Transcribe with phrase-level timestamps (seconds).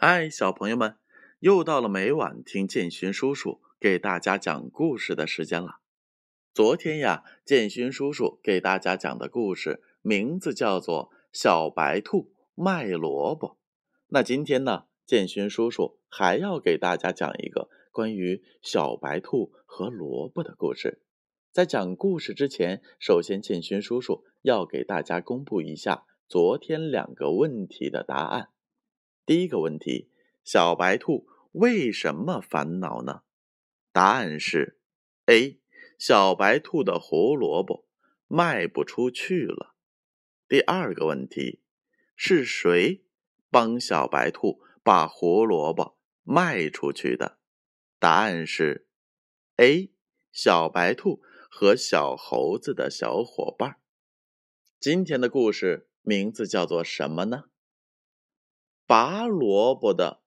[0.00, 0.94] 嗨，小朋友们，
[1.40, 5.80] 又到了每晚听建勋叔叔给大家讲故事的时间了。
[6.54, 13.48] 昨天呀，建勋叔叔给大家讲的故事名字叫做《小白兔卖萝卜》。
[14.06, 21.02] 那今天呢，建勋叔叔还要给大家讲一个关于小白兔和萝卜的故事。
[21.50, 28.50] 在讲故事之前，首先建勋叔叔要给大家公布一下昨天两个问题的答案。
[29.28, 30.08] 第一个问题：
[30.42, 33.24] 小白兔为什么烦恼呢？
[33.92, 34.80] 答案是
[35.26, 35.60] ：A.
[35.98, 37.86] 小白兔的胡萝卜
[38.26, 39.74] 卖不出去了。
[40.48, 41.60] 第二个问题：
[42.16, 43.04] 是谁
[43.50, 47.36] 帮小白兔把胡萝卜卖出去的？
[47.98, 48.88] 答案是
[49.56, 49.92] ：A.
[50.32, 53.76] 小白兔和小猴子的小伙伴。
[54.80, 57.50] 今天的故事名字叫做什么呢？
[58.88, 60.22] 拔萝卜的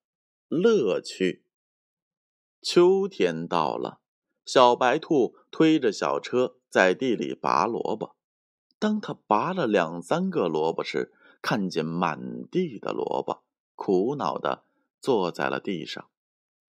[0.46, 1.44] 乐趣。
[2.60, 3.98] 秋天到了，
[4.44, 8.14] 小白兔推着小车在地里拔萝卜。
[8.78, 13.42] 当他拔了两三个萝卜时，看见满地的萝卜，
[13.74, 14.64] 苦恼的
[15.00, 16.08] 坐在了地上。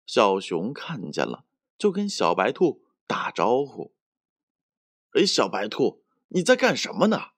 [0.07, 1.45] 小熊看见了，
[1.77, 3.93] 就跟小白兔打招呼
[5.13, 7.33] ：“哎，小白兔，你在干什么呢？”“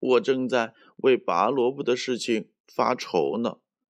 [0.00, 3.58] 我正在为拔萝卜的事情。”发愁呢，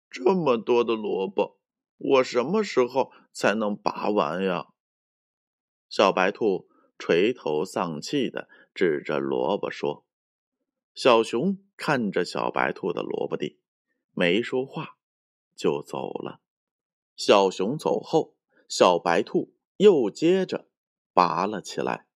[0.08, 1.58] 这么多的萝卜，
[1.98, 4.68] 我什么时候才能拔完呀？
[5.90, 10.06] 小白兔垂头丧气的指着萝卜说
[10.94, 13.58] ：“小熊看着小白兔的萝卜地，
[14.12, 14.96] 没说话，
[15.54, 16.40] 就走了。
[17.14, 18.34] 小熊走后，
[18.66, 20.70] 小白兔又接着
[21.12, 22.06] 拔了起来。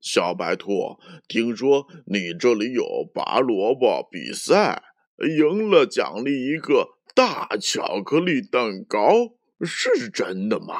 [0.00, 4.84] 小白兔，听说你这里有拔萝卜比赛？”
[5.18, 10.76] 赢了，奖励一个大巧克力蛋糕，是真的吗？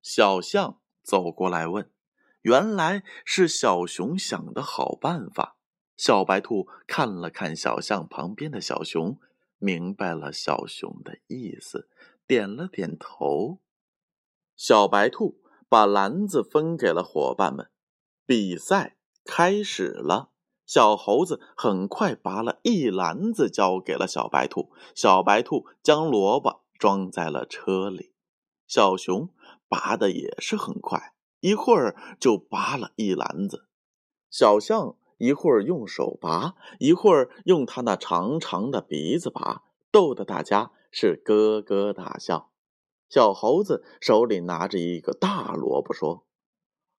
[0.00, 1.90] 小象走过来问
[2.40, 5.56] ：“原来是小熊想的好办法。”
[5.98, 9.18] 小白兔看了看小象旁边的小熊，
[9.58, 11.88] 明白了小熊的意思，
[12.26, 13.58] 点了点头。
[14.56, 17.68] 小白兔把篮子分给了伙伴们，
[18.24, 20.30] 比赛开始了。
[20.68, 24.70] 小猴子很快拔了一篮子，交给了小白兔。
[24.94, 28.12] 小白兔将萝卜装在了车里。
[28.66, 29.30] 小熊
[29.66, 33.66] 拔的也是很快，一会儿就拔了一篮子。
[34.28, 42.50] 小象一会儿用手拔，一会儿用它那长长的鼻子拔，逗得大家是咯咯大笑。
[43.08, 46.26] 小猴子手里拿着一个大萝卜，说：“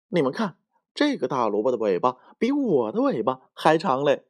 [0.10, 0.58] 你们看。”
[1.00, 4.26] 这个大萝卜的尾巴比我的尾巴还长嘞！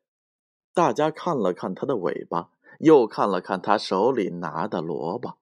[0.71, 5.39] 大家看了看它的尾巴，又看了看他手里拿的萝卜，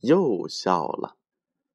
[0.00, 1.16] 又笑了。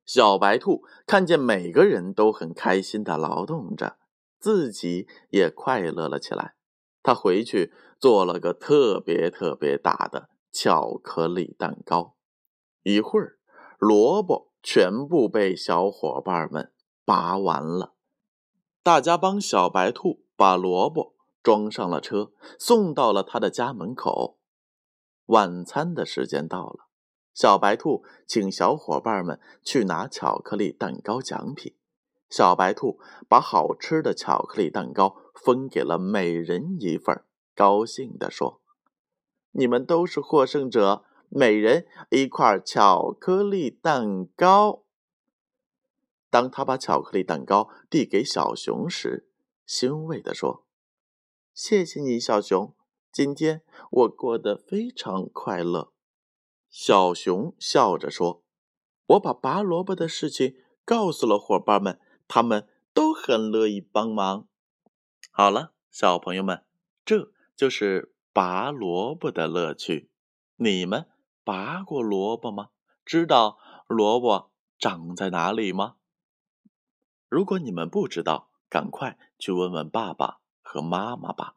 [0.05, 3.97] 小白兔看见每个人都很开心的劳动着，
[4.37, 6.53] 自己也快乐了起来。
[7.01, 12.17] 他回去做了个特别特别大的巧克力蛋糕。
[12.83, 13.39] 一会儿，
[13.79, 16.71] 萝卜全部被小伙伴们
[17.03, 17.95] 拔完了。
[18.83, 24.39] 大家帮小白兔把萝卜装上了车，送到了他的家门口。
[25.27, 26.87] 晚餐的时间到了，
[27.31, 31.75] 小白兔请小伙伴们去拿巧克力蛋糕奖品。
[32.27, 32.99] 小白兔
[33.29, 37.23] 把好吃的巧克力蛋糕分给了每人一份，
[37.55, 38.61] 高兴地说
[39.51, 44.85] ：“你们都是获胜者，每人一块巧克力蛋糕。”
[46.31, 49.27] 当他把巧克力蛋糕递给小熊时，
[49.65, 50.65] 欣慰地说
[51.53, 52.73] ：“谢谢你，小熊，
[53.11, 53.61] 今天
[53.91, 55.91] 我过得非常快乐。”
[56.71, 58.45] 小熊笑着说
[59.07, 60.55] ：“我把拔萝卜的事情
[60.85, 61.99] 告诉了伙伴们，
[62.29, 64.47] 他们都很乐意帮忙。”
[65.31, 66.63] 好了，小朋友们，
[67.03, 70.09] 这就是拔萝卜的乐趣。
[70.55, 71.07] 你们
[71.43, 72.69] 拔过萝卜吗？
[73.03, 73.57] 知道
[73.87, 75.95] 萝卜长在哪里吗？
[77.31, 81.55] 如果你们不知道，赶快去问问爸爸和妈妈吧。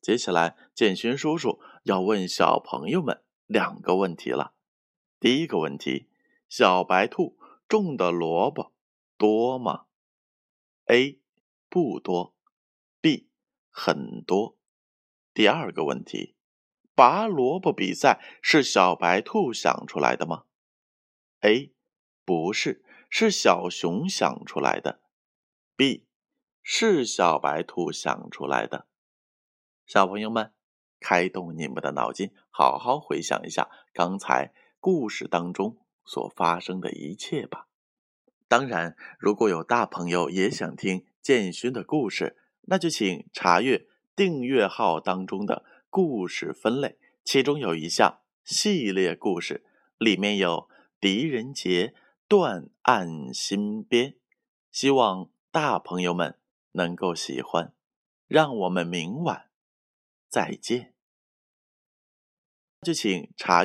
[0.00, 4.54] 接下来，建勋叔叔要问小朋友们两个问题了。
[5.18, 6.08] 第一个问题：
[6.48, 7.36] 小白兔
[7.66, 8.72] 种的萝卜
[9.18, 9.86] 多吗
[10.84, 11.20] ？A.
[11.68, 12.36] 不多
[13.00, 13.28] ，B.
[13.68, 14.56] 很多。
[15.34, 16.36] 第二个问题：
[16.94, 20.44] 拔萝卜比赛是小白兔想出来的吗
[21.40, 21.74] ？A.
[22.24, 25.00] 不是，是小熊想出来的。
[25.76, 26.06] B
[26.62, 28.86] 是小白兔想出来的，
[29.86, 30.54] 小朋友们
[30.98, 35.76] 开动你们的脑筋，好好回想一下刚才故事当中
[36.06, 37.68] 所发生的一切吧。
[38.48, 43.86] 当然，如果有大朋友也想听建勋的故事，那就请查阅
[44.16, 49.62] 订阅号当中的故事分类，其中有一项系列故事，
[49.98, 51.94] 里面有狄仁杰
[52.26, 54.14] 断案新编，
[54.72, 56.38] 希望大朋友们
[56.72, 57.72] 能够喜欢。
[58.26, 59.48] 让我们明晚
[60.28, 60.92] 再见。
[62.82, 63.64] 就请查